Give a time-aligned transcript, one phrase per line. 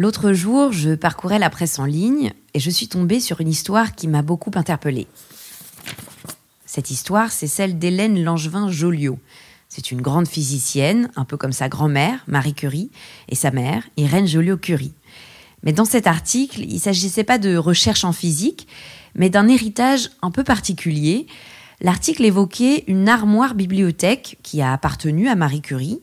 [0.00, 3.94] L'autre jour, je parcourais la presse en ligne et je suis tombée sur une histoire
[3.94, 5.06] qui m'a beaucoup interpellée.
[6.64, 9.18] Cette histoire, c'est celle d'Hélène Langevin-Joliot.
[9.68, 12.90] C'est une grande physicienne, un peu comme sa grand-mère, Marie Curie,
[13.28, 14.94] et sa mère, Irène Joliot-Curie.
[15.64, 18.68] Mais dans cet article, il ne s'agissait pas de recherche en physique,
[19.14, 21.26] mais d'un héritage un peu particulier.
[21.82, 26.00] L'article évoquait une armoire bibliothèque qui a appartenu à Marie Curie.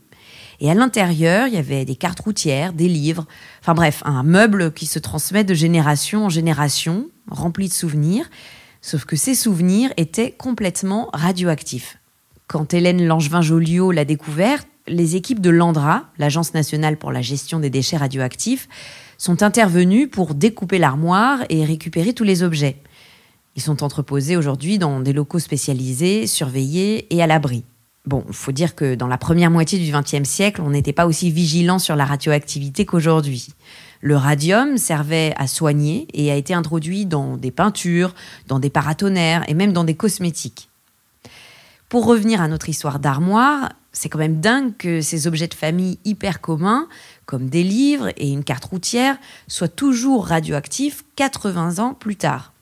[0.59, 3.25] Et à l'intérieur, il y avait des cartes routières, des livres,
[3.61, 8.29] enfin bref, un meuble qui se transmet de génération en génération, rempli de souvenirs,
[8.81, 11.99] sauf que ces souvenirs étaient complètement radioactifs.
[12.47, 17.69] Quand Hélène Langevin-Joliot l'a découvert, les équipes de l'ANDRA, l'Agence nationale pour la gestion des
[17.69, 18.67] déchets radioactifs,
[19.17, 22.77] sont intervenus pour découper l'armoire et récupérer tous les objets.
[23.55, 27.63] Ils sont entreposés aujourd'hui dans des locaux spécialisés, surveillés et à l'abri.
[28.07, 31.05] Bon, il faut dire que dans la première moitié du XXe siècle, on n'était pas
[31.05, 33.49] aussi vigilant sur la radioactivité qu'aujourd'hui.
[33.99, 38.15] Le radium servait à soigner et a été introduit dans des peintures,
[38.47, 40.69] dans des paratonnerres et même dans des cosmétiques.
[41.89, 45.99] Pour revenir à notre histoire d'armoire, c'est quand même dingue que ces objets de famille
[46.05, 46.87] hyper communs,
[47.25, 49.17] comme des livres et une carte routière,
[49.49, 52.53] soient toujours radioactifs 80 ans plus tard.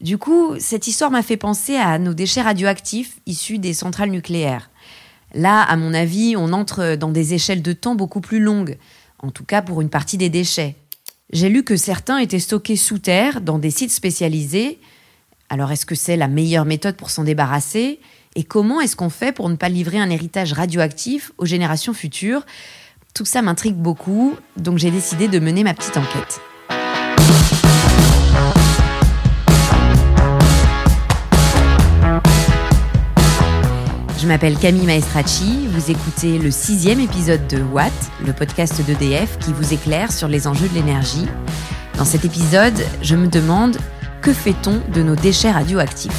[0.00, 4.70] Du coup, cette histoire m'a fait penser à nos déchets radioactifs issus des centrales nucléaires.
[5.34, 8.78] Là, à mon avis, on entre dans des échelles de temps beaucoup plus longues,
[9.18, 10.76] en tout cas pour une partie des déchets.
[11.32, 14.78] J'ai lu que certains étaient stockés sous terre, dans des sites spécialisés.
[15.48, 18.00] Alors est-ce que c'est la meilleure méthode pour s'en débarrasser?
[18.36, 22.46] Et comment est-ce qu'on fait pour ne pas livrer un héritage radioactif aux générations futures?
[23.14, 26.40] Tout ça m'intrigue beaucoup, donc j'ai décidé de mener ma petite enquête.
[34.28, 37.90] M'appelle Camille Maestracci, vous écoutez le sixième épisode de Watt,
[38.26, 41.24] le podcast d'EDF qui vous éclaire sur les enjeux de l'énergie.
[41.96, 43.78] Dans cet épisode, je me demande
[44.20, 46.12] que fait-on de nos déchets radioactifs?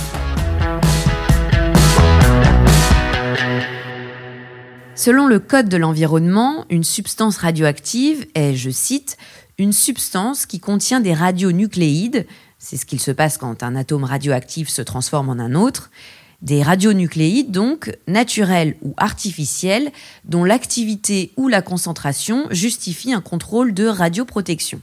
[4.96, 9.18] Selon le Code de l'environnement, une substance radioactive est, je cite,
[9.60, 12.26] une substance qui contient des radionucléides,
[12.58, 15.92] c'est ce qu'il se passe quand un atome radioactif se transforme en un autre,
[16.42, 19.92] des radionucléides, donc, naturels ou artificiels,
[20.26, 24.82] dont l'activité ou la concentration justifie un contrôle de radioprotection.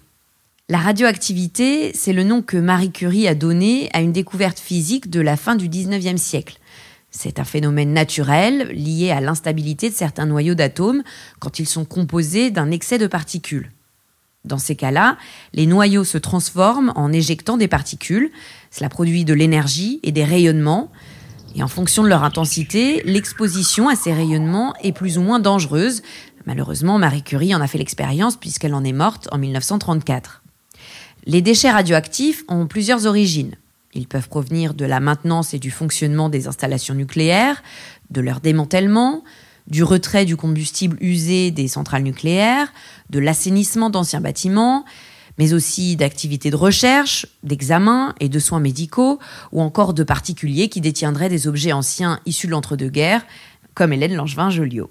[0.69, 5.21] La radioactivité, c'est le nom que Marie Curie a donné à une découverte physique de
[5.21, 6.59] la fin du 19e siècle.
[7.11, 11.03] C'est un phénomène naturel lié à l'instabilité de certains noyaux d'atomes
[11.39, 13.71] quand ils sont composés d'un excès de particules.
[14.45, 15.17] Dans ces cas-là,
[15.53, 18.31] les noyaux se transforment en éjectant des particules.
[18.71, 20.91] Cela produit de l'énergie et des rayonnements,
[21.57, 26.03] et en fonction de leur intensité, l'exposition à ces rayonnements est plus ou moins dangereuse.
[26.45, 30.43] Malheureusement, Marie Curie en a fait l'expérience puisqu'elle en est morte en 1934.
[31.25, 33.57] Les déchets radioactifs ont plusieurs origines.
[33.95, 37.63] Ils peuvent provenir de la maintenance et du fonctionnement des installations nucléaires,
[38.11, 39.25] de leur démantèlement,
[39.67, 42.71] du retrait du combustible usé des centrales nucléaires,
[43.09, 44.85] de l'assainissement d'anciens bâtiments,
[45.39, 49.19] mais aussi d'activités de recherche, d'examens et de soins médicaux,
[49.53, 53.25] ou encore de particuliers qui détiendraient des objets anciens issus de l'entre-deux-guerres,
[53.75, 54.91] comme Hélène Langevin-Joliot.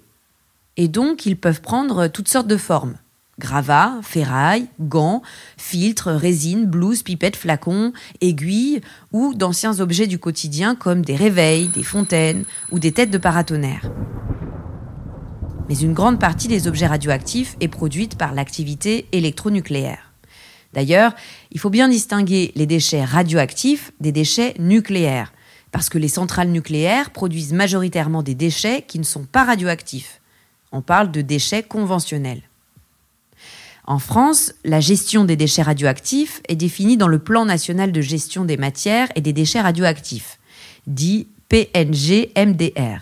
[0.78, 2.96] Et donc, ils peuvent prendre toutes sortes de formes.
[3.38, 5.22] Gravats, ferrailles, gants,
[5.58, 7.92] filtres, résines, blouses, pipettes, flacons,
[8.22, 13.18] aiguilles ou d'anciens objets du quotidien comme des réveils, des fontaines ou des têtes de
[13.18, 13.92] paratonnerres.
[15.68, 20.05] Mais une grande partie des objets radioactifs est produite par l'activité électronucléaire.
[20.76, 21.14] D'ailleurs,
[21.52, 25.32] il faut bien distinguer les déchets radioactifs des déchets nucléaires,
[25.72, 30.22] parce que les centrales nucléaires produisent majoritairement des déchets qui ne sont pas radioactifs.
[30.74, 32.44] On parle de déchets conventionnels.
[33.88, 38.44] En France, la gestion des déchets radioactifs est définie dans le Plan national de gestion
[38.44, 40.40] des matières et des déchets radioactifs,
[40.88, 43.02] dit PNG-MDR.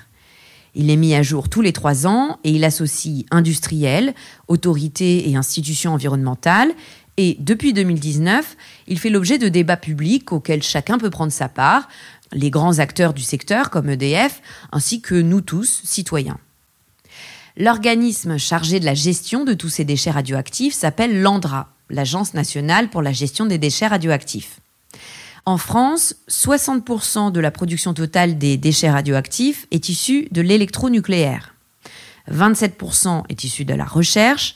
[0.76, 4.14] Il est mis à jour tous les trois ans et il associe industriels,
[4.48, 6.74] autorités et institutions environnementales
[7.18, 8.58] et depuis 2019,
[8.88, 11.88] il fait l'objet de débats publics auxquels chacun peut prendre sa part,
[12.32, 14.42] les grands acteurs du secteur comme EDF,
[14.72, 16.40] ainsi que nous tous, citoyens.
[17.56, 23.04] L'organisme chargé de la gestion de tous ces déchets radioactifs s'appelle l'ANDRA, l'Agence nationale pour
[23.04, 24.60] la gestion des déchets radioactifs.
[25.46, 31.54] En France, 60% de la production totale des déchets radioactifs est issue de l'électronucléaire.
[32.32, 34.56] 27% est issue de la recherche,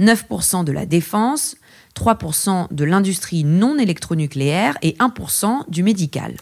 [0.00, 1.56] 9% de la défense,
[1.98, 6.36] 3% de l'industrie non électronucléaire et 1% du médical.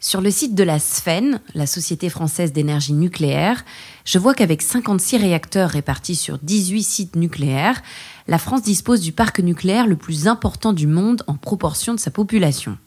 [0.00, 3.64] Sur le site de la SFEN, la Société française d'énergie nucléaire,
[4.04, 7.82] je vois qu'avec 56 réacteurs répartis sur 18 sites nucléaires,
[8.26, 12.10] la France dispose du parc nucléaire le plus important du monde en proportion de sa
[12.10, 12.78] population.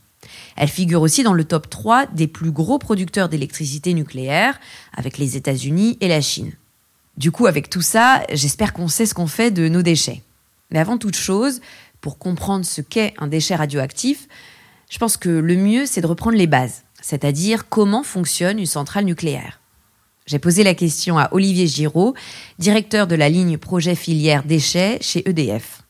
[0.56, 4.60] Elle figure aussi dans le top 3 des plus gros producteurs d'électricité nucléaire,
[4.96, 6.54] avec les États-Unis et la Chine.
[7.18, 10.24] Du coup, avec tout ça, j'espère qu'on sait ce qu'on fait de nos déchets.
[10.72, 11.62] Mais avant toute chose,
[12.02, 14.28] pour comprendre ce qu'est un déchet radioactif,
[14.90, 19.06] je pense que le mieux, c'est de reprendre les bases c'est-à-dire comment fonctionne une centrale
[19.06, 19.60] nucléaire.
[20.26, 22.16] J'ai posé la question à Olivier Giraud,
[22.60, 25.84] directeur de la ligne projet filière déchets chez EDF.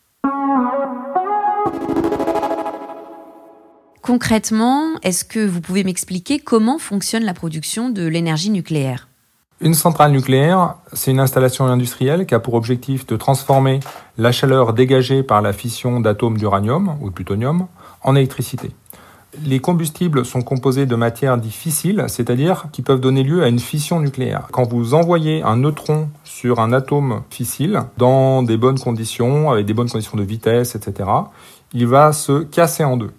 [4.00, 9.08] Concrètement, est-ce que vous pouvez m'expliquer comment fonctionne la production de l'énergie nucléaire?
[9.60, 13.80] Une centrale nucléaire, c'est une installation industrielle qui a pour objectif de transformer
[14.16, 17.66] la chaleur dégagée par la fission d'atomes d'uranium ou de plutonium
[18.04, 18.70] en électricité.
[19.44, 23.98] Les combustibles sont composés de matières difficiles, c'est-à-dire qui peuvent donner lieu à une fission
[23.98, 24.46] nucléaire.
[24.52, 29.74] Quand vous envoyez un neutron sur un atome fissile, dans des bonnes conditions, avec des
[29.74, 31.10] bonnes conditions de vitesse, etc.,
[31.72, 33.10] il va se casser en deux.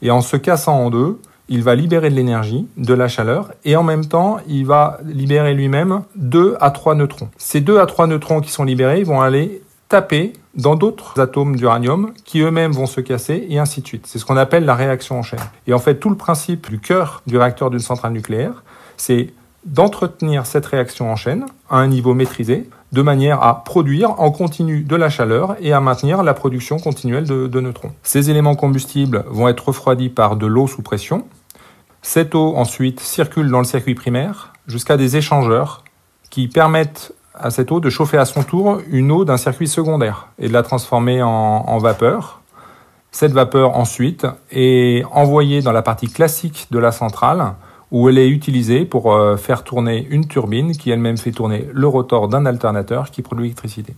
[0.00, 3.76] Et en se cassant en deux, il va libérer de l'énergie, de la chaleur, et
[3.76, 7.28] en même temps, il va libérer lui-même deux à trois neutrons.
[7.36, 12.12] Ces deux à trois neutrons qui sont libérés vont aller taper dans d'autres atomes d'uranium
[12.24, 14.06] qui eux-mêmes vont se casser et ainsi de suite.
[14.06, 15.40] C'est ce qu'on appelle la réaction en chaîne.
[15.66, 18.62] Et en fait, tout le principe du cœur du réacteur d'une centrale nucléaire,
[18.96, 19.32] c'est
[19.64, 24.82] d'entretenir cette réaction en chaîne à un niveau maîtrisé, de manière à produire en continu
[24.82, 27.92] de la chaleur et à maintenir la production continuelle de, neutrons.
[28.04, 31.26] Ces éléments combustibles vont être refroidis par de l'eau sous pression.
[32.02, 35.82] Cette eau ensuite circule dans le circuit primaire jusqu'à des échangeurs
[36.30, 40.28] qui permettent à cette eau de chauffer à son tour une eau d'un circuit secondaire
[40.38, 42.42] et de la transformer en, vapeur.
[43.10, 47.54] Cette vapeur ensuite est envoyée dans la partie classique de la centrale
[47.94, 51.86] où elle est utilisée pour euh, faire tourner une turbine qui elle-même fait tourner le
[51.86, 53.94] rotor d'un alternateur qui produit l'électricité.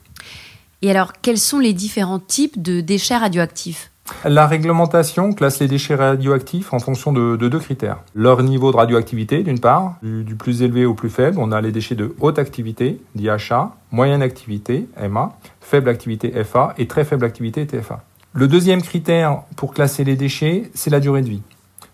[0.82, 3.90] Et alors, quels sont les différents types de déchets radioactifs?
[4.26, 7.96] La réglementation classe les déchets radioactifs en fonction de, deux critères.
[8.14, 11.38] Leur niveau de radioactivité, d'une part, du, plus élevé au plus faible.
[11.40, 16.86] On a les déchets de haute activité, DHA, moyenne activité, MA, faible activité, FA, et
[16.86, 18.04] très faible activité, TFA.
[18.34, 21.42] Le deuxième critère pour classer les déchets, c'est la durée de vie.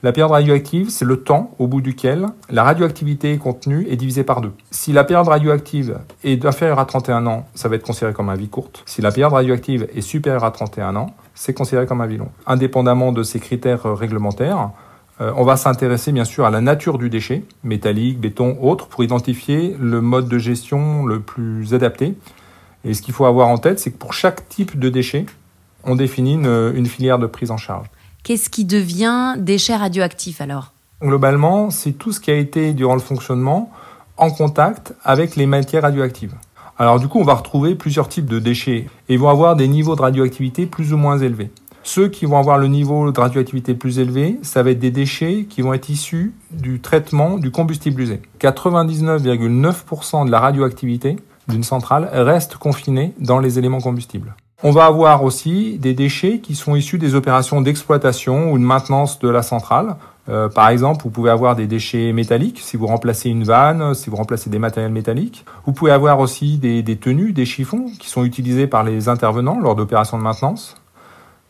[0.04, 4.40] La période radioactive, c'est le temps au bout duquel la radioactivité contenue est divisée par
[4.40, 4.50] deux.
[4.72, 8.34] Si la période radioactive est inférieure à 31 ans, ça va être considéré comme un
[8.34, 8.82] vie courte.
[8.84, 12.30] Si la période radioactive est supérieure à 31 ans, c'est considéré comme un vie long.
[12.48, 14.70] Indépendamment de ces critères euh, réglementaires,
[15.20, 19.04] euh, on va s'intéresser bien sûr à la nature du déchet, métallique, béton, autre, pour
[19.04, 22.16] identifier le mode de gestion le plus adapté.
[22.84, 25.26] Et ce qu'il faut avoir en tête, c'est que pour chaque type de déchet,
[25.84, 27.86] on définit une filière de prise en charge.
[28.24, 30.72] Qu'est-ce qui devient déchet radioactif alors?
[31.02, 33.72] Globalement, c'est tout ce qui a été, durant le fonctionnement,
[34.16, 36.34] en contact avec les matières radioactives.
[36.78, 39.96] Alors du coup, on va retrouver plusieurs types de déchets et vont avoir des niveaux
[39.96, 41.50] de radioactivité plus ou moins élevés.
[41.82, 45.46] Ceux qui vont avoir le niveau de radioactivité plus élevé, ça va être des déchets
[45.50, 48.22] qui vont être issus du traitement du combustible usé.
[48.40, 51.16] 99,9% de la radioactivité
[51.48, 54.36] d'une centrale reste confinée dans les éléments combustibles.
[54.64, 59.18] On va avoir aussi des déchets qui sont issus des opérations d'exploitation ou de maintenance
[59.18, 59.96] de la centrale.
[60.28, 64.08] Euh, par exemple, vous pouvez avoir des déchets métalliques si vous remplacez une vanne, si
[64.08, 65.44] vous remplacez des matériels métalliques.
[65.66, 69.74] Vous pouvez avoir aussi des, tenues, des chiffons qui sont utilisés par les intervenants lors
[69.74, 70.76] d'opérations de maintenance.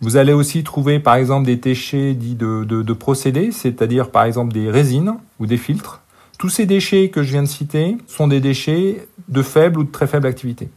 [0.01, 4.55] Vous allez aussi trouver par exemple des déchets dits de, de procédés, c'est-à-dire par exemple
[4.55, 6.01] des résines ou des filtres.
[6.39, 9.91] Tous ces déchets que je viens de citer sont des déchets de faible ou de
[9.91, 10.71] très faible activité.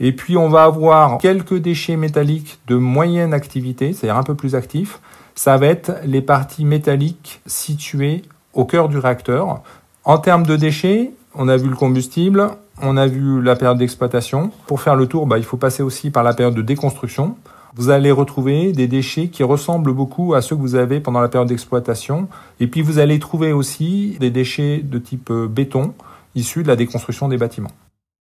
[0.00, 4.54] Et puis on va avoir quelques déchets métalliques de moyenne activité, c'est-à-dire un peu plus
[4.54, 4.98] actifs.
[5.34, 8.22] Ça va être les parties métalliques situées
[8.54, 9.62] au cœur du réacteur.
[10.04, 12.48] En termes de déchets, on a vu le combustible,
[12.82, 14.50] on a vu la période d'exploitation.
[14.66, 17.36] Pour faire le tour, bah, il faut passer aussi par la période de déconstruction.
[17.76, 21.28] Vous allez retrouver des déchets qui ressemblent beaucoup à ceux que vous avez pendant la
[21.28, 22.28] période d'exploitation.
[22.58, 25.92] Et puis vous allez trouver aussi des déchets de type béton
[26.34, 27.70] issus de la déconstruction des bâtiments.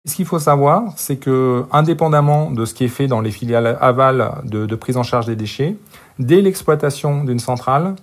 [0.05, 3.77] Ce qu'il faut savoir, c'est que, indépendamment de ce qui est fait dans les filiales
[3.81, 5.75] aval de, prise en charge des déchets,
[6.19, 7.95] dès l'exploitation d'une centrale,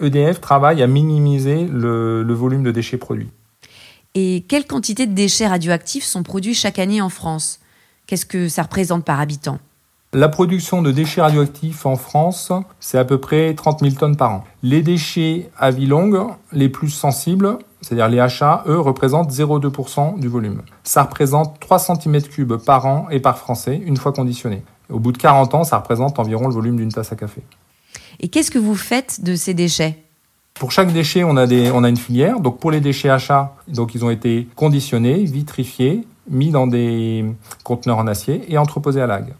[0.00, 3.30] EDF travaille à minimiser le, le volume de déchets produits.
[4.14, 7.60] Et quelle quantité de déchets radioactifs sont produits chaque année en France?
[8.06, 9.58] Qu'est-ce que ça représente par habitant?
[10.12, 14.30] La production de déchets radioactifs en France, c'est à peu près 30 000 tonnes par
[14.30, 14.44] an.
[14.62, 16.20] Les déchets à vie longue,
[16.52, 20.62] les plus sensibles, c'est-à-dire les achats, eux, représentent 0,2% du volume.
[20.84, 24.62] Ça représente 3 cm3 par an et par Français, une fois conditionné.
[24.90, 27.42] Au bout de 40 ans, ça représente environ le volume d'une tasse à café.
[28.20, 29.98] Et qu'est-ce que vous faites de ces déchets?
[30.54, 32.40] Pour chaque déchet, on a, des, on a une filière.
[32.40, 37.24] Donc pour les déchets achats, donc ils ont été conditionnés, vitrifiés, mis dans des
[37.64, 39.34] conteneurs en acier et entreposés à l'AG.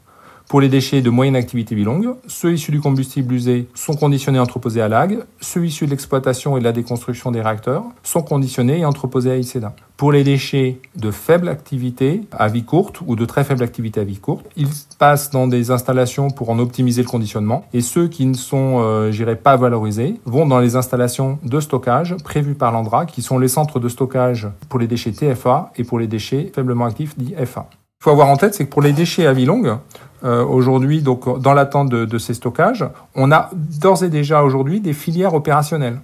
[0.55, 4.41] Pour les déchets de moyenne activité bilongue, ceux issus du combustible usé sont conditionnés et
[4.41, 5.19] entreposés à l'AG.
[5.41, 9.37] Ceux issus de l'exploitation et de la déconstruction des réacteurs sont conditionnés et entreposés à
[9.37, 9.75] ICEDA.
[9.97, 14.05] Pour les déchets de faible activité à vie courte ou de très faible activité à
[14.05, 17.65] vie courte, ils passent dans des installations pour en optimiser le conditionnement.
[17.73, 22.55] Et ceux qui ne sont, euh, pas valorisés, vont dans les installations de stockage prévues
[22.55, 26.07] par l'ANDRA, qui sont les centres de stockage pour les déchets TFA et pour les
[26.07, 27.69] déchets faiblement actifs dits FA.
[28.01, 29.79] Il faut avoir en tête, c'est que pour les déchets à vie longue,
[30.25, 34.95] euh, aujourd'hui, donc dans l'attente de, ces stockages, on a d'ores et déjà aujourd'hui des
[34.95, 36.01] filières opérationnelles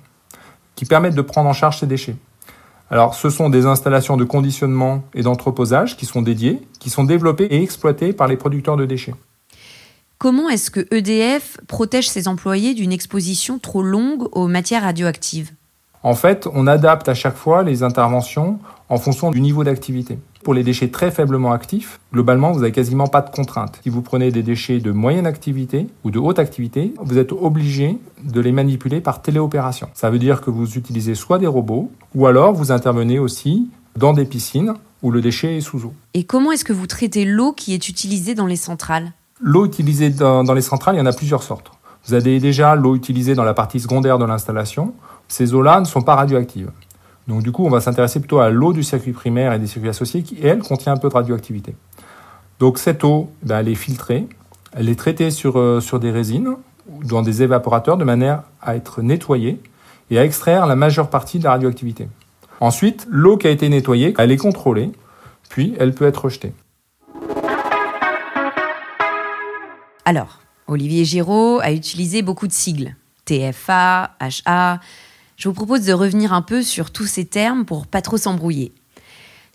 [0.74, 2.16] qui permettent de prendre en charge ces déchets.
[2.90, 7.46] Alors, ce sont des installations de conditionnement et d'entreposage qui sont dédiées, qui sont développées
[7.46, 9.14] et exploitées par les producteurs de déchets.
[10.18, 15.52] Comment est-ce que EDF protège ses employés d'une exposition trop longue aux matières radioactives?
[16.02, 18.58] En fait, on adapte à chaque fois les interventions
[18.88, 20.18] en fonction du niveau d'activité.
[20.42, 23.78] Pour les déchets très faiblement actifs, globalement, vous n'avez quasiment pas de contraintes.
[23.82, 27.98] Si vous prenez des déchets de moyenne activité ou de haute activité, vous êtes obligé
[28.24, 29.88] de les manipuler par téléopération.
[29.92, 34.14] Ça veut dire que vous utilisez soit des robots, ou alors vous intervenez aussi dans
[34.14, 35.92] des piscines où le déchet est sous eau.
[36.14, 39.12] Et comment est-ce que vous traitez l'eau qui est utilisée dans les centrales?
[39.42, 41.70] L'eau utilisée dans, dans les centrales, il y en a plusieurs sortes.
[42.06, 44.94] Vous avez déjà l'eau utilisée dans la partie secondaire de l'installation.
[45.28, 46.70] Ces eaux-là ne sont pas radioactives.
[47.30, 49.88] Donc du coup, on va s'intéresser plutôt à l'eau du circuit primaire et des circuits
[49.88, 51.76] associés qui, elle, contient un peu de radioactivité.
[52.58, 54.26] Donc cette eau, ben, elle est filtrée,
[54.72, 56.56] elle est traitée sur, euh, sur des résines,
[57.04, 59.60] dans des évaporateurs, de manière à être nettoyée
[60.10, 62.08] et à extraire la majeure partie de la radioactivité.
[62.58, 64.90] Ensuite, l'eau qui a été nettoyée, elle est contrôlée,
[65.48, 66.52] puis elle peut être rejetée.
[70.04, 72.96] Alors, Olivier Giraud a utilisé beaucoup de sigles.
[73.24, 74.80] TFA, HA,
[75.40, 78.72] je vous propose de revenir un peu sur tous ces termes pour pas trop s'embrouiller.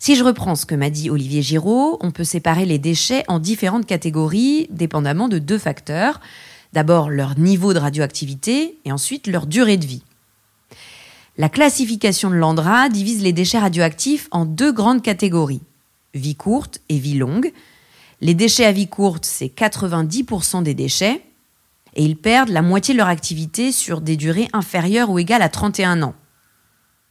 [0.00, 3.38] Si je reprends ce que m'a dit Olivier Giraud, on peut séparer les déchets en
[3.38, 6.20] différentes catégories, dépendamment de deux facteurs.
[6.72, 10.02] D'abord leur niveau de radioactivité et ensuite leur durée de vie.
[11.38, 15.62] La classification de l'ANDRA divise les déchets radioactifs en deux grandes catégories,
[16.14, 17.52] vie courte et vie longue.
[18.20, 21.22] Les déchets à vie courte, c'est 90% des déchets,
[21.96, 25.48] et ils perdent la moitié de leur activité sur des durées inférieures ou égales à
[25.48, 26.14] 31 ans.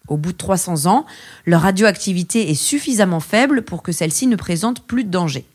[0.08, 1.06] Au bout de 300 ans,
[1.46, 5.46] leur radioactivité est suffisamment faible pour que celle-ci ne présente plus de danger.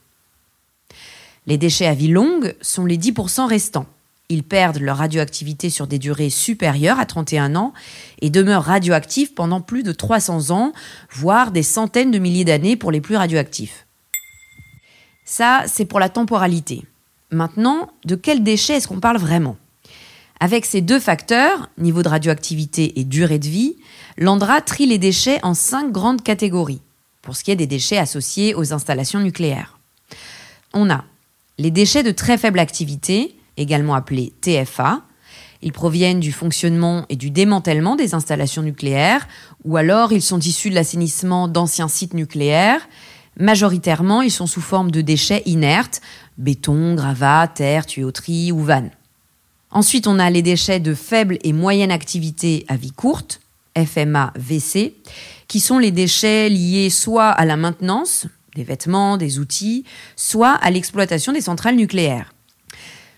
[1.46, 3.87] Les déchets à vie longue sont les 10% restants.
[4.28, 7.72] Ils perdent leur radioactivité sur des durées supérieures à 31 ans
[8.20, 10.72] et demeurent radioactifs pendant plus de 300 ans,
[11.10, 13.87] voire des centaines de milliers d'années pour les plus radioactifs.
[15.25, 16.84] Ça, c'est pour la temporalité.
[17.30, 19.56] Maintenant, de quels déchets est-ce qu'on parle vraiment?
[20.40, 23.76] Avec ces deux facteurs, niveau de radioactivité et durée de vie,
[24.16, 26.80] l'ANDRA trie les déchets en cinq grandes catégories,
[27.22, 29.78] pour ce qui est des déchets associés aux installations nucléaires.
[30.72, 31.04] On a
[31.58, 35.02] les déchets de très faible activité, également appelés TFA.
[35.62, 39.28] Ils proviennent du fonctionnement et du démantèlement des installations nucléaires,
[39.64, 42.88] ou alors ils sont issus de l'assainissement d'anciens sites nucléaires.
[43.38, 46.00] Majoritairement, ils sont sous forme de déchets inertes,
[46.40, 48.90] béton, gravat, terre, tuyauterie ou vanne.
[49.70, 53.40] Ensuite, on a les déchets de faible et moyenne activité à vie courte,
[53.76, 54.94] FMA-VC,
[55.47, 59.85] qui sont les déchets liés soit à la maintenance des vêtements, des outils,
[60.16, 62.35] soit à l'exploitation des centrales nucléaires.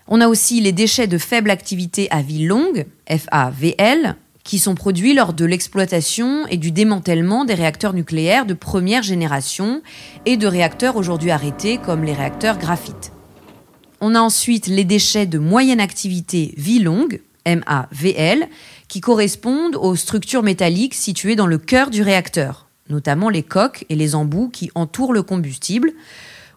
[0.07, 5.13] On a aussi les déchets de faible activité à vie longue, FAVL, qui sont produits
[5.13, 9.81] lors de l'exploitation et du démantèlement des réacteurs nucléaires de première génération
[10.25, 13.12] et de réacteurs aujourd'hui arrêtés comme les réacteurs graphite.
[14.05, 18.49] On a ensuite les déchets de moyenne activité vie longue, MAVL,
[18.89, 23.95] qui correspondent aux structures métalliques situées dans le cœur du réacteur, notamment les coques et
[23.95, 25.93] les embouts qui entourent le combustible,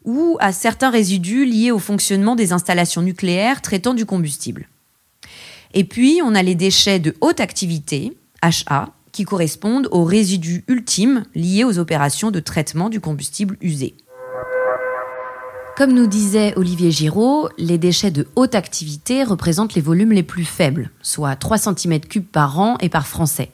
[0.05, 4.69] ou à certains résidus liés au fonctionnement des installations nucléaires traitant du combustible.
[5.73, 11.23] Et puis, on a les déchets de haute activité, HA, qui correspondent aux résidus ultimes
[11.37, 13.95] liés aux opérations de traitement du combustible usé.
[15.77, 20.47] Comme nous disait Olivier Giraud, les déchets de haute activité représentent les volumes les plus
[20.47, 23.51] faibles, soit 3 cm3 par an et par Français.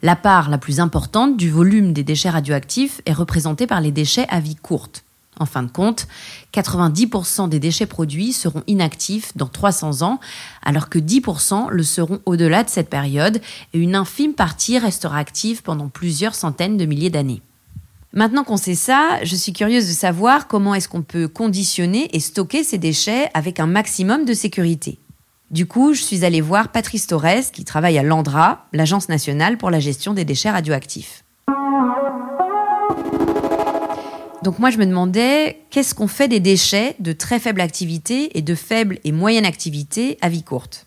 [0.00, 4.28] La part la plus importante du volume des déchets radioactifs est représentée par les déchets
[4.28, 5.02] à vie courte.
[5.40, 6.06] En fin de compte,
[6.52, 10.20] 90% des déchets produits seront inactifs dans 300 ans,
[10.62, 13.40] alors que 10% le seront au-delà de cette période,
[13.72, 17.42] et une infime partie restera active pendant plusieurs centaines de milliers d'années.
[18.16, 22.20] Maintenant qu'on sait ça, je suis curieuse de savoir comment est-ce qu'on peut conditionner et
[22.20, 25.00] stocker ces déchets avec un maximum de sécurité.
[25.50, 29.72] Du coup, je suis allée voir Patrice Torres, qui travaille à l'ANDRA, l'Agence nationale pour
[29.72, 31.24] la gestion des déchets radioactifs.
[34.44, 38.42] Donc moi, je me demandais, qu'est-ce qu'on fait des déchets de très faible activité et
[38.42, 40.83] de faible et moyenne activité à vie courte?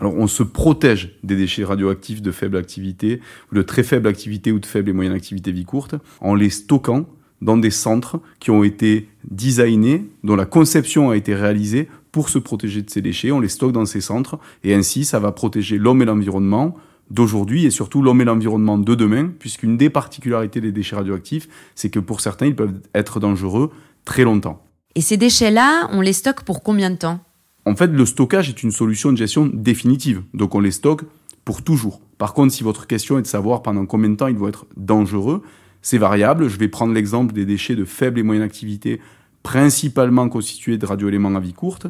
[0.00, 4.52] Alors on se protège des déchets radioactifs de faible activité, ou de très faible activité
[4.52, 7.06] ou de faible et moyenne activité vie courte, en les stockant
[7.40, 12.38] dans des centres qui ont été designés, dont la conception a été réalisée pour se
[12.38, 13.30] protéger de ces déchets.
[13.30, 16.76] On les stocke dans ces centres et ainsi ça va protéger l'homme et l'environnement
[17.10, 21.90] d'aujourd'hui et surtout l'homme et l'environnement de demain, puisqu'une des particularités des déchets radioactifs, c'est
[21.90, 23.70] que pour certains, ils peuvent être dangereux
[24.04, 24.62] très longtemps.
[24.94, 27.20] Et ces déchets-là, on les stocke pour combien de temps?
[27.68, 31.02] En fait, le stockage est une solution de gestion définitive, donc on les stocke
[31.44, 32.00] pour toujours.
[32.16, 34.64] Par contre, si votre question est de savoir pendant combien de temps ils vont être
[34.78, 35.42] dangereux,
[35.82, 36.48] c'est variable.
[36.48, 39.02] Je vais prendre l'exemple des déchets de faible et moyenne activité,
[39.42, 41.88] principalement constitués de radioéléments à vie courte.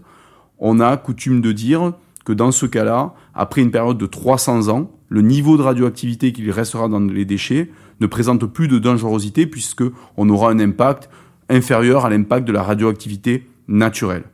[0.58, 1.92] On a coutume de dire
[2.24, 6.50] que dans ce cas-là, après une période de 300 ans, le niveau de radioactivité qui
[6.50, 7.70] restera dans les déchets
[8.00, 9.84] ne présente plus de dangerosité puisque
[10.16, 11.08] on aura un impact
[11.48, 14.24] inférieur à l'impact de la radioactivité naturelle.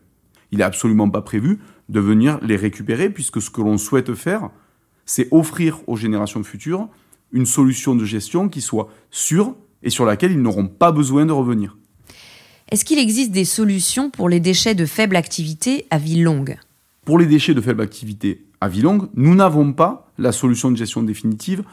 [0.54, 1.58] Il n'est absolument pas prévu
[1.88, 4.50] de venir les récupérer puisque ce que l'on souhaite faire,
[5.04, 6.88] c'est offrir aux générations futures
[7.32, 11.32] une solution de gestion qui soit sûre et sur laquelle ils n'auront pas besoin de
[11.32, 11.76] revenir.
[12.70, 16.56] Est-ce qu'il existe des solutions pour les déchets de faible activité à vie longue?
[17.04, 20.76] Pour les déchets de faible activité à vie longue, nous n'avons pas la solution de
[20.76, 21.64] gestion définitive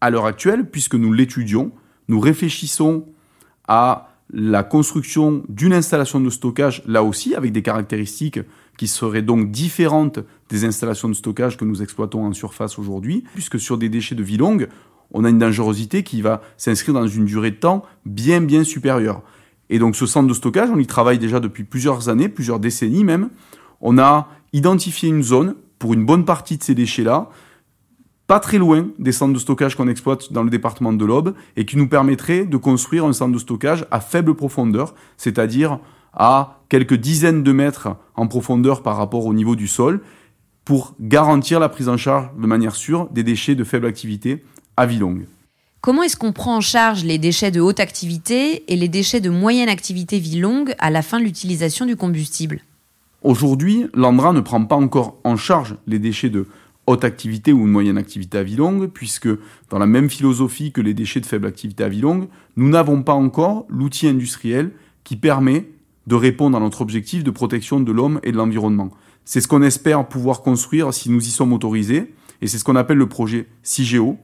[0.00, 1.72] à l'heure actuelle, puisque nous l'étudions.
[2.08, 3.04] Nous réfléchissons
[3.68, 8.40] à la construction d'une installation de stockage, là aussi, avec des caractéristiques
[8.78, 13.58] qui seraient donc différentes des installations de stockage que nous exploitons en surface aujourd'hui, puisque
[13.58, 14.68] sur des déchets de vie longue,
[15.12, 19.22] on a une dangerosité qui va s'inscrire dans une durée de temps bien, bien supérieure.
[19.68, 23.04] Et donc ce centre de stockage, on y travaille déjà depuis plusieurs années, plusieurs décennies
[23.04, 23.30] même.
[23.80, 27.30] On a identifier une zone pour une bonne partie de ces déchets-là,
[28.30, 31.66] pas très loin des centres de stockage qu'on exploite dans le département de l'Aube, et
[31.66, 35.80] qui nous permettrait de construire un centre de stockage à faible profondeur, c'est-à-dire
[36.14, 40.00] à quelques dizaines de mètres en profondeur par rapport au niveau du sol,
[40.64, 44.44] pour garantir la prise en charge de manière sûre des déchets de faible activité
[44.76, 45.26] à vie longue.
[45.80, 49.30] Comment est-ce qu'on prend en charge les déchets de haute activité et les déchets de
[49.30, 52.60] moyenne activité vie longue à la fin de l'utilisation du combustible?
[53.24, 56.46] Aujourd'hui, l'Andra ne prend pas encore en charge les déchets de
[56.90, 59.28] haute activité ou de moyenne activité à vie longue, puisque
[59.70, 63.02] dans la même philosophie que les déchets de faible activité à vie longue, nous n'avons
[63.02, 64.72] pas encore l'outil industriel
[65.04, 65.68] qui permet
[66.06, 68.90] de répondre à notre objectif de protection de l'homme et de l'environnement.
[69.24, 72.76] C'est ce qu'on espère pouvoir construire si nous y sommes autorisés, et c'est ce qu'on
[72.76, 74.18] appelle le projet CIGEO.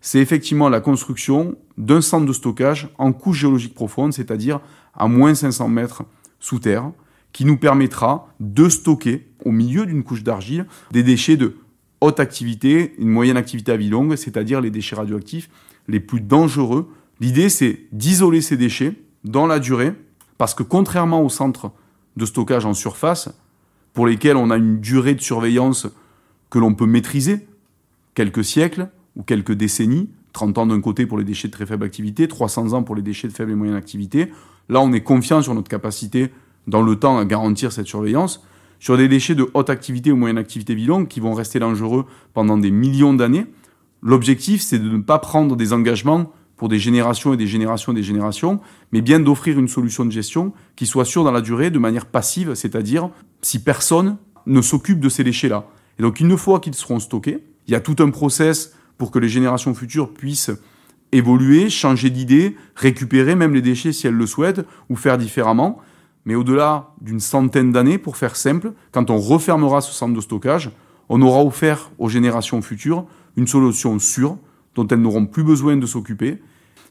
[0.00, 4.60] C'est effectivement la construction d'un centre de stockage en couche géologique profonde, c'est-à-dire
[4.94, 6.04] à moins 500 mètres
[6.40, 6.90] sous terre,
[7.32, 11.56] qui nous permettra de stocker au milieu d'une couche d'argile des déchets de
[12.00, 15.48] haute activité, une moyenne activité à vie longue, c'est-à-dire les déchets radioactifs
[15.88, 16.90] les plus dangereux.
[17.20, 19.92] L'idée, c'est d'isoler ces déchets dans la durée,
[20.38, 21.72] parce que contrairement aux centres
[22.16, 23.30] de stockage en surface,
[23.92, 25.86] pour lesquels on a une durée de surveillance
[26.50, 27.46] que l'on peut maîtriser,
[28.14, 31.84] quelques siècles ou quelques décennies, 30 ans d'un côté pour les déchets de très faible
[31.84, 34.30] activité, 300 ans pour les déchets de faible et moyenne activité,
[34.68, 36.30] là on est confiant sur notre capacité
[36.66, 38.44] dans le temps à garantir cette surveillance.
[38.78, 42.06] Sur des déchets de haute activité ou moyenne activité vie longue qui vont rester dangereux
[42.34, 43.46] pendant des millions d'années,
[44.02, 47.94] l'objectif c'est de ne pas prendre des engagements pour des générations et des générations et
[47.94, 48.60] des générations,
[48.92, 52.06] mais bien d'offrir une solution de gestion qui soit sûre dans la durée de manière
[52.06, 53.10] passive, c'est-à-dire
[53.42, 55.66] si personne ne s'occupe de ces déchets-là.
[55.98, 59.18] Et donc une fois qu'ils seront stockés, il y a tout un process pour que
[59.18, 60.50] les générations futures puissent
[61.12, 65.80] évoluer, changer d'idée, récupérer même les déchets si elles le souhaitent, ou faire différemment
[66.26, 70.70] mais au-delà d'une centaine d'années, pour faire simple, quand on refermera ce centre de stockage,
[71.08, 74.36] on aura offert aux générations futures une solution sûre
[74.74, 76.42] dont elles n'auront plus besoin de s'occuper.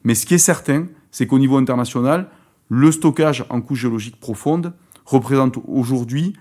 [0.06, 2.30] Mais ce qui est certain, c'est qu'au niveau international,
[2.70, 4.74] le stockage en couche géologique profonde
[5.06, 6.34] représente aujourd'hui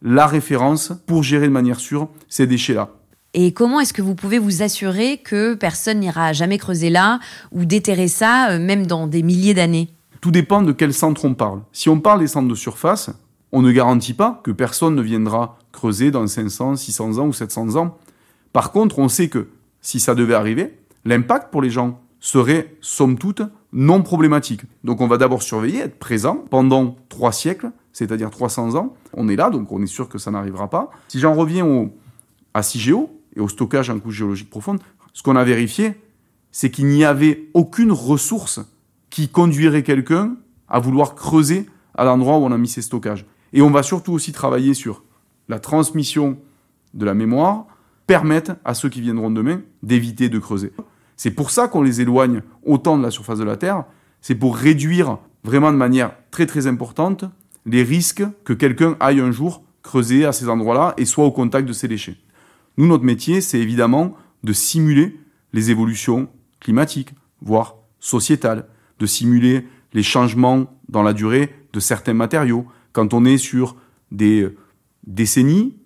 [0.00, 2.90] la référence pour gérer de manière sûre ces déchets-là.
[3.34, 7.18] Et comment est-ce que vous pouvez vous assurer que personne n'ira jamais creuser là
[7.52, 9.95] ou déterrer ça, euh, même dans des milliers d'années?
[10.26, 11.62] Tout dépend de quel centre on parle.
[11.70, 13.10] Si on parle des centres de surface,
[13.52, 17.76] on ne garantit pas que personne ne viendra creuser dans 500, 600 ans ou 700
[17.76, 17.96] ans.
[18.52, 19.46] Par contre, on sait que
[19.82, 23.40] si ça devait arriver, l'impact pour les gens serait, somme toute,
[23.72, 24.62] non problématique.
[24.82, 28.96] Donc on va d'abord surveiller, être présent pendant trois siècles, c'est-à-dire 300 ans.
[29.12, 30.90] On est là, donc on est sûr que ça n'arrivera pas.
[31.06, 31.94] Si j'en reviens au,
[32.52, 34.80] à CIGEO et au stockage en couche géologique profonde,
[35.12, 35.94] ce qu'on a vérifié,
[36.50, 38.58] c'est qu'il n'y avait aucune ressource
[39.10, 40.36] qui conduirait quelqu'un
[40.68, 43.26] à vouloir creuser à l'endroit où on a mis ses stockages.
[43.52, 45.02] Et on va surtout aussi travailler sur
[45.48, 46.38] la transmission
[46.94, 47.66] de la mémoire
[48.06, 50.72] permettent à ceux qui viendront demain d'éviter de creuser.
[51.16, 53.84] C'est pour ça qu'on les éloigne autant de la surface de la Terre,
[54.20, 57.24] c'est pour réduire vraiment de manière très très importante
[57.64, 61.66] les risques que quelqu'un aille un jour creuser à ces endroits-là et soit au contact
[61.66, 62.16] de ces déchets.
[62.76, 65.18] Nous, notre métier, c'est évidemment de simuler
[65.52, 66.28] les évolutions
[66.60, 68.66] climatiques, voire sociétales,
[68.98, 72.66] de simuler les changements dans la durée de certains matériaux.
[72.92, 73.76] Quand on est sur
[74.10, 74.48] des
[75.06, 75.76] décennies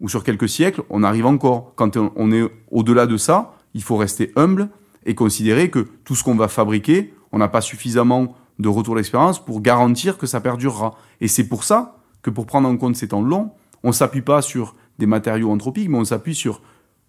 [0.00, 1.74] ou sur quelques siècles, on arrive encore.
[1.76, 4.68] Quand on est au-delà de ça, il faut rester humble
[5.04, 9.44] et considérer que tout ce qu'on va fabriquer, on n'a pas suffisamment de retour d'expérience
[9.44, 10.96] pour garantir que ça perdurera.
[11.20, 13.50] Et c'est pour ça que pour prendre en compte ces temps longs,
[13.82, 16.62] on ne s'appuie pas sur des matériaux anthropiques, mais on s'appuie sur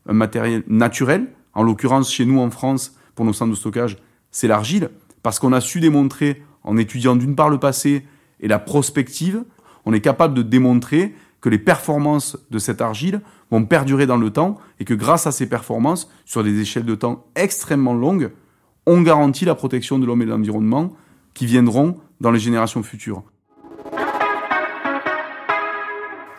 [0.08, 1.28] un matériel naturel.
[1.54, 3.98] En l'occurrence, chez nous en France, pour nos centres de stockage,
[4.32, 4.90] c'est l'argile,
[5.24, 8.06] parce qu'on a su démontrer, en étudiant d'une part le passé
[8.40, 9.44] et la prospective,
[9.86, 14.30] on est capable de démontrer que les performances de cette argile vont perdurer dans le
[14.30, 18.32] temps et que grâce à ces performances, sur des échelles de temps extrêmement longues,
[18.86, 20.94] on garantit la protection de l'homme et de l'environnement
[21.34, 23.24] qui viendront dans les générations futures.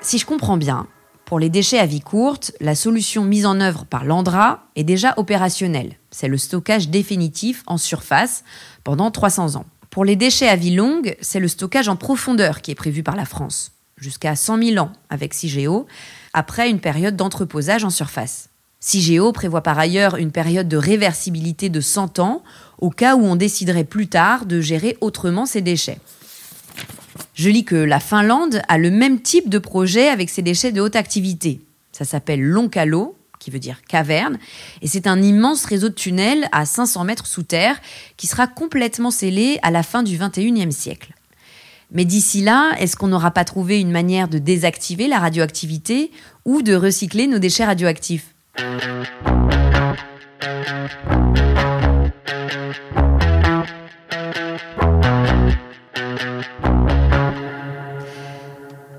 [0.00, 0.86] Si je comprends bien,
[1.24, 5.14] pour les déchets à vie courte, la solution mise en œuvre par l'Andra est déjà
[5.16, 5.96] opérationnelle.
[6.10, 8.44] C'est le stockage définitif en surface
[8.84, 9.64] pendant 300 ans.
[9.88, 13.16] Pour les déchets à vie longue, c'est le stockage en profondeur qui est prévu par
[13.16, 15.87] la France, jusqu'à 100 000 ans avec CIGEO,
[16.34, 18.50] après une période d'entreposage en surface.
[18.80, 22.42] CIGEO prévoit par ailleurs une période de réversibilité de 100 ans,
[22.78, 26.00] au cas où on déciderait plus tard de gérer autrement ces déchets.
[27.34, 30.80] Je lis que la Finlande a le même type de projet avec ses déchets de
[30.80, 31.60] haute activité.
[31.90, 34.38] Ça s'appelle Lonkalo, qui veut dire caverne,
[34.82, 37.80] et c'est un immense réseau de tunnels à 500 mètres sous terre
[38.16, 41.12] qui sera complètement scellé à la fin du 21e siècle.
[41.90, 46.12] Mais d'ici là, est-ce qu'on n'aura pas trouvé une manière de désactiver la radioactivité
[46.44, 48.26] ou de recycler nos déchets radioactifs?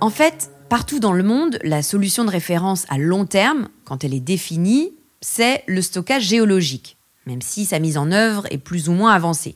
[0.06, 4.14] En fait, partout dans le monde, la solution de référence à long terme, quand elle
[4.14, 8.92] est définie, c'est le stockage géologique, même si sa mise en œuvre est plus ou
[8.92, 9.56] moins avancée.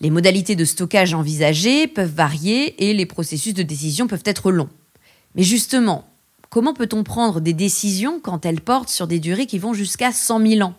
[0.00, 4.68] Les modalités de stockage envisagées peuvent varier et les processus de décision peuvent être longs.
[5.36, 6.08] Mais justement,
[6.50, 10.44] comment peut-on prendre des décisions quand elles portent sur des durées qui vont jusqu'à 100
[10.44, 10.74] 000 ans?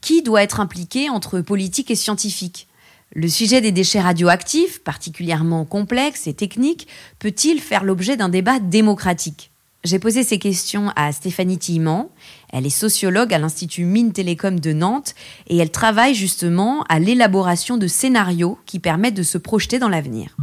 [0.00, 2.68] Qui doit être impliqué entre politique et scientifique?
[3.12, 6.88] Le sujet des déchets radioactifs, particulièrement complexe et technique,
[7.18, 9.52] peut-il faire l'objet d'un débat démocratique?
[9.84, 12.10] J'ai posé ces questions à Stéphanie Tillement.
[12.52, 15.14] Elle est sociologue à l'Institut Mines Télécom de Nantes
[15.46, 20.36] et elle travaille justement à l'élaboration de scénarios qui permettent de se projeter dans l'avenir.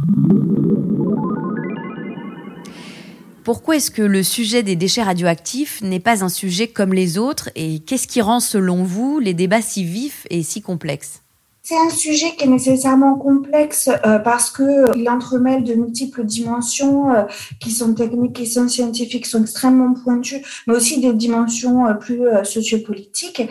[3.44, 7.50] Pourquoi est-ce que le sujet des déchets radioactifs n'est pas un sujet comme les autres
[7.54, 11.23] et qu'est-ce qui rend selon vous les débats si vifs et si complexes?
[11.66, 17.10] C'est un sujet qui est nécessairement complexe euh, parce que il entremêle de multiples dimensions
[17.10, 17.22] euh,
[17.58, 21.94] qui sont techniques, qui sont scientifiques, qui sont extrêmement pointues, mais aussi des dimensions euh,
[21.94, 23.48] plus sociopolitiques.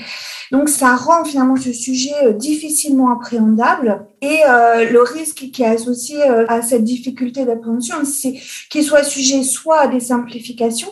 [0.52, 6.62] Donc ça rend finalement ce sujet difficilement appréhendable et le risque qui est associé à
[6.62, 8.36] cette difficulté d'appréhension, c'est
[8.69, 10.89] qu'il soit sujet soit à des simplifications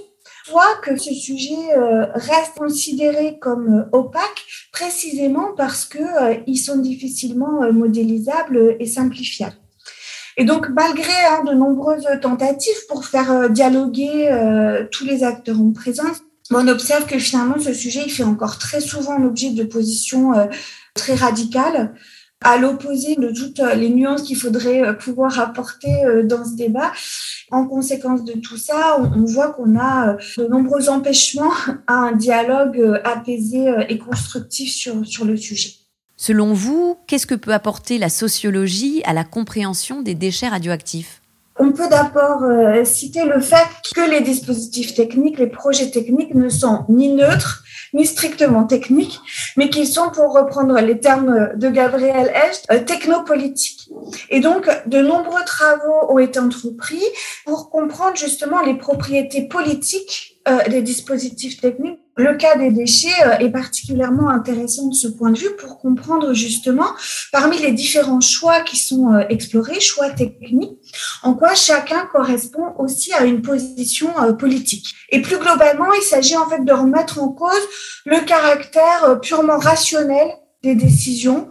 [0.82, 7.71] que ce sujet euh, reste considéré comme euh, opaque précisément parce qu'ils euh, sont difficilement
[7.71, 9.56] modélisables et simplifiables.
[10.38, 14.30] Et donc, malgré hein, de nombreuses tentatives pour faire dialoguer
[14.89, 18.80] tous les acteurs en présence, on observe que finalement, ce sujet il fait encore très
[18.80, 20.32] souvent l'objet de positions
[20.93, 21.93] très radicales
[22.41, 26.91] à l'opposé de toutes les nuances qu'il faudrait euh, pouvoir apporter euh, dans ce débat.
[27.51, 31.54] En conséquence de tout ça, on voit qu'on a euh, de nombreux empêchements
[31.88, 35.71] à un dialogue apaisé et constructif sur, sur le sujet.
[36.17, 41.20] Selon vous, qu'est-ce que peut apporter la sociologie à la compréhension des déchets radioactifs?
[41.62, 42.43] On peut d'abord
[42.84, 48.06] citer le fait que les dispositifs techniques, les projets techniques ne sont ni neutres, ni
[48.06, 49.19] strictement techniques,
[49.58, 53.89] mais qui sont, pour reprendre les termes de Gabriel Hecht, euh, technopolitiques.
[54.30, 57.04] Et donc, de nombreux travaux ont été entrepris
[57.45, 63.38] pour comprendre justement les propriétés politiques euh, des dispositifs techniques le cas des déchets euh,
[63.39, 66.88] est particulièrement intéressant de ce point de vue pour comprendre justement
[67.32, 70.78] parmi les différents choix qui sont euh, explorés, choix techniques,
[71.24, 74.93] en quoi chacun correspond aussi à une position euh, politique.
[75.10, 77.67] Et plus globalement, il s'agit en fait de remettre en cause
[78.06, 80.28] le caractère purement rationnel
[80.63, 81.50] des décisions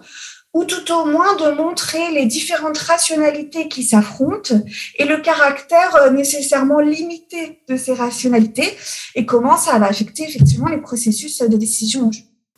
[0.53, 4.55] ou tout au moins de montrer les différentes rationalités qui s'affrontent
[4.99, 8.77] et le caractère euh, nécessairement limité de ces rationalités
[9.15, 12.11] et comment ça va affecter effectivement les processus de décision.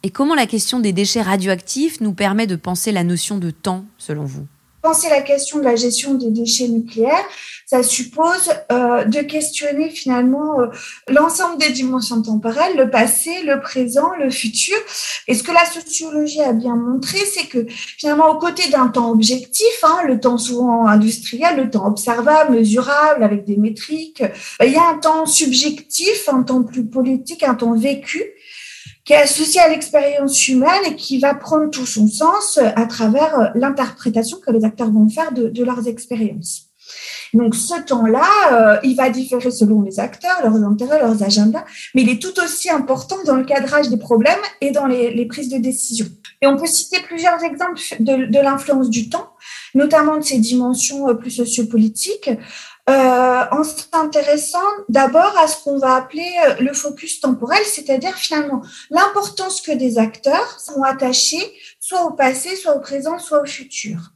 [0.02, 3.84] Et comment la question des déchets radioactifs nous permet de penser la notion de temps,
[3.98, 4.46] selon vous?
[4.82, 7.24] Penser la question de la gestion des déchets nucléaires,
[7.66, 10.66] ça suppose euh, de questionner finalement euh,
[11.08, 14.76] l'ensemble des dimensions temporelles, le passé, le présent, le futur.
[15.26, 19.10] Et ce que la sociologie a bien montré, c'est que finalement, aux côtés d'un temps
[19.10, 24.22] objectif, hein, le temps souvent industriel, le temps observable, mesurable, avec des métriques,
[24.58, 28.22] bah, il y a un temps subjectif, un temps plus politique, un temps vécu,
[29.04, 33.38] qui est associé à l'expérience humaine et qui va prendre tout son sens à travers
[33.38, 36.68] euh, l'interprétation que les acteurs vont faire de, leurs expériences.
[37.32, 42.02] Donc ce temps-là, euh, il va différer selon les acteurs, leurs intérêts, leurs agendas, mais
[42.02, 45.58] il est tout aussi important dans le cadrage des problèmes et dans les, prises de
[45.58, 46.06] décision.
[46.42, 49.30] Et on peut citer plusieurs exemples de, de l'influence du temps,
[49.74, 52.30] notamment de ces dimensions euh, plus sociopolitiques
[52.90, 58.60] euh, en s'intéressant d'abord à ce qu'on va appeler euh, le focus temporel, c'est-à-dire finalement
[58.90, 64.12] l'importance que des acteurs sont attachés soit au passé, soit au présent, soit au futur.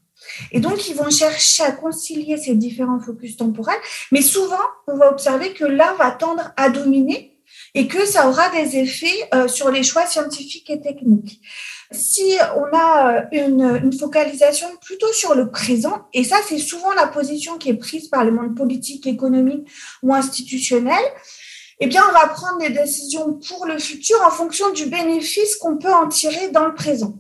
[0.50, 3.78] Et donc, ils vont chercher à concilier ces différents focus temporels,
[4.10, 4.56] mais souvent,
[4.88, 7.38] on va observer que l'un va tendre à dominer
[7.74, 11.40] et que ça aura des effets euh, sur les choix scientifiques et techniques.
[11.92, 17.06] Si on a euh, une, focalisation plutôt sur le présent, et ça c'est souvent la
[17.06, 19.68] position qui est prise par le monde politique, économique
[20.02, 21.02] ou institutionnel,
[21.78, 25.76] eh bien on va prendre des décisions pour le futur en fonction du bénéfice qu'on
[25.76, 27.14] peut en tirer dans le présent.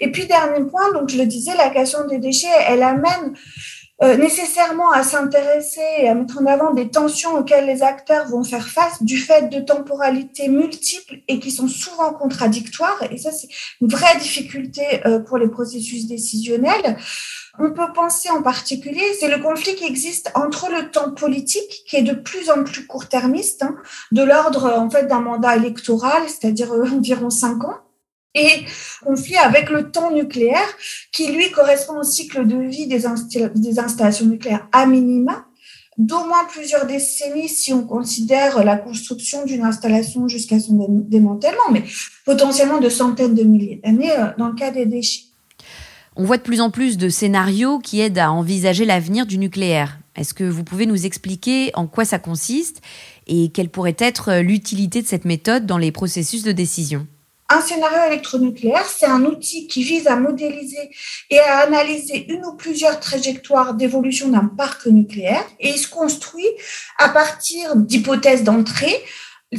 [0.00, 3.34] Et puis dernier point, donc je le disais, la question des déchets, elle amène
[4.02, 8.44] euh, nécessairement à s'intéresser et à mettre en avant des tensions auxquelles les acteurs vont
[8.44, 13.02] faire face du fait de temporalités multiples et qui sont souvent contradictoires.
[13.10, 13.48] Et ça, c'est
[13.80, 16.98] une vraie difficulté euh, pour les processus décisionnels.
[17.58, 21.96] On peut penser en particulier, c'est le conflit qui existe entre le temps politique, qui
[21.96, 23.76] est de plus en plus court-termiste, hein,
[24.12, 27.78] de l'ordre en fait d'un mandat électoral, c'est-à-dire euh, environ cinq ans,
[28.36, 28.64] et
[29.02, 30.68] conflit avec le temps nucléaire
[31.10, 33.04] qui, lui, correspond au cycle de vie des,
[33.54, 35.46] des installations nucléaires à minima,
[35.98, 41.82] d'au moins plusieurs décennies si on considère la construction d'une installation jusqu'à son démantèlement, mais
[42.24, 45.22] potentiellement de centaines de milliers d'années euh, dans le cas des déchets.
[46.14, 49.98] On voit de plus en plus de scénarios qui aident à envisager l'avenir du nucléaire.
[50.16, 52.80] Est-ce que vous pouvez nous expliquer en quoi ça consiste
[53.26, 57.06] et quelle pourrait être l'utilité de cette méthode dans les processus de décision?
[57.48, 60.90] Un scénario électronucléaire, c'est un outil qui vise à modéliser
[61.30, 65.44] et à analyser une ou plusieurs trajectoires d'évolution d'un parc nucléaire.
[65.60, 66.48] Et il se construit
[66.98, 69.02] à partir d'hypothèses d'entrée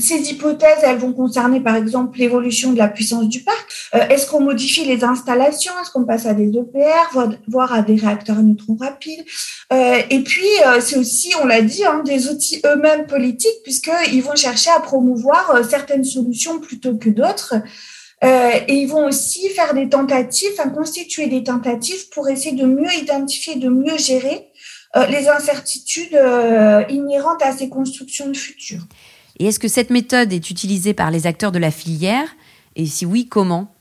[0.01, 3.65] ces hypothèses, elles vont concerner par exemple l'évolution de la puissance du parc.
[3.95, 5.73] Euh, est-ce qu'on modifie les installations?
[5.81, 9.25] Est-ce qu'on passe à des EPR, voire à des réacteurs à neutrons rapides?
[9.73, 14.21] Euh, Et puis, euh, c'est aussi, on l'a dit, hein, des outils eux-mêmes politiques, puisqu'ils
[14.21, 17.55] vont chercher à promouvoir certaines solutions plutôt que d'autres.
[18.23, 22.91] et ils vont aussi faire des tentatives, enfin constituer des tentatives pour essayer de mieux
[22.99, 24.47] identifier, de mieux gérer
[25.07, 26.19] les incertitudes
[26.89, 28.79] inhérentes à ces constructions de futur.
[29.37, 32.27] Et est-ce que cette méthode est utilisée par les acteurs de la filière
[32.75, 33.73] Et si oui, comment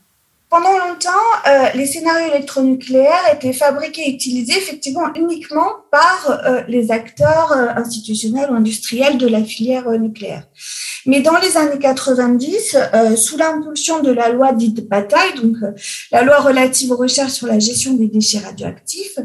[0.49, 1.09] pendant longtemps,
[1.45, 7.67] euh, les scénarios électronucléaires étaient fabriqués et utilisés effectivement uniquement par euh, les acteurs euh,
[7.75, 10.43] institutionnels ou industriels de la filière nucléaire.
[11.05, 12.77] Mais dans les années 90,
[13.17, 15.55] sous l'impulsion de la loi dite Bataille, donc
[16.11, 19.17] la loi relative aux recherches sur la gestion des déchets radioactifs,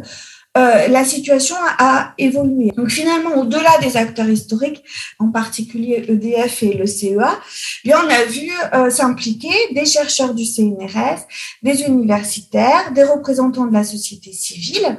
[0.55, 2.73] euh, la situation a évolué.
[2.77, 4.85] Donc finalement, au-delà des acteurs historiques,
[5.19, 7.41] en particulier EDF et le CEA,
[7.85, 11.21] bien on a vu euh, s'impliquer des chercheurs du CNRS,
[11.62, 14.99] des universitaires, des représentants de la société civile.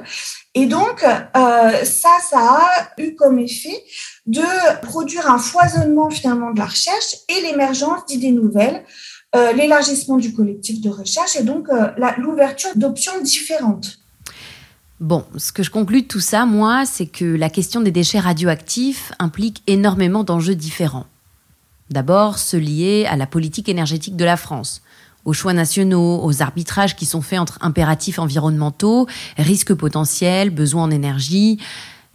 [0.54, 3.80] Et donc, euh, ça, ça a eu comme effet
[4.26, 4.42] de
[4.82, 8.84] produire un foisonnement finalement de la recherche et l'émergence d'idées nouvelles,
[9.56, 11.66] l'élargissement du collectif de recherche et donc
[12.18, 14.03] l'ouverture d'options différentes.
[15.04, 18.20] Bon, ce que je conclus de tout ça, moi, c'est que la question des déchets
[18.20, 21.04] radioactifs implique énormément d'enjeux différents.
[21.90, 24.80] D'abord, ceux liés à la politique énergétique de la France,
[25.26, 30.90] aux choix nationaux, aux arbitrages qui sont faits entre impératifs environnementaux, risques potentiels, besoins en
[30.90, 31.58] énergie,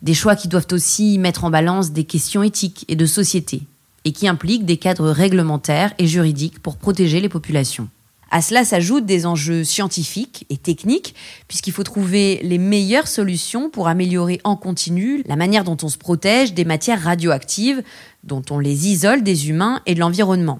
[0.02, 3.67] des choix qui doivent aussi mettre en balance des questions éthiques et de société,
[4.04, 7.88] et qui impliquent des cadres réglementaires et juridiques pour protéger les populations.
[8.31, 11.15] À cela s'ajoutent des enjeux scientifiques et techniques,
[11.47, 15.97] puisqu'il faut trouver les meilleures solutions pour améliorer en continu la manière dont on se
[15.97, 17.81] protège des matières radioactives,
[18.23, 20.59] dont on les isole des humains et de l'environnement.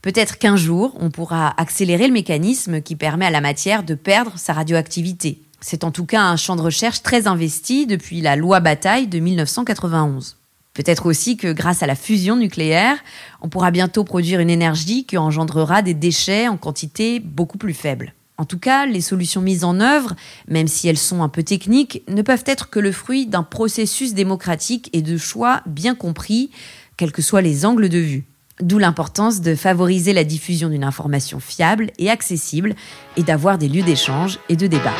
[0.00, 4.32] Peut-être qu'un jour, on pourra accélérer le mécanisme qui permet à la matière de perdre
[4.36, 5.40] sa radioactivité.
[5.60, 9.18] C'est en tout cas un champ de recherche très investi depuis la loi Bataille de
[9.18, 10.36] 1991.
[10.74, 12.98] Peut-être aussi que grâce à la fusion nucléaire,
[13.40, 18.12] on pourra bientôt produire une énergie qui engendrera des déchets en quantité beaucoup plus faible.
[18.36, 20.14] En tout cas, les solutions mises en œuvre,
[20.48, 24.14] même si elles sont un peu techniques, ne peuvent être que le fruit d'un processus
[24.14, 26.50] démocratique et de choix bien compris,
[26.96, 28.24] quels que soient les angles de vue.
[28.60, 32.74] D'où l'importance de favoriser la diffusion d'une information fiable et accessible
[33.16, 34.94] et d'avoir des lieux d'échange et de débat.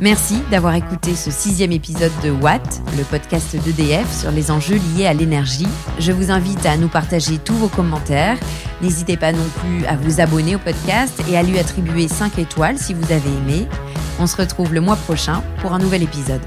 [0.00, 5.06] Merci d'avoir écouté ce sixième épisode de Watt, le podcast d'EDF sur les enjeux liés
[5.06, 5.66] à l'énergie.
[5.98, 8.38] Je vous invite à nous partager tous vos commentaires.
[8.80, 12.78] N'hésitez pas non plus à vous abonner au podcast et à lui attribuer 5 étoiles
[12.78, 13.66] si vous avez aimé.
[14.20, 16.42] On se retrouve le mois prochain pour un nouvel épisode.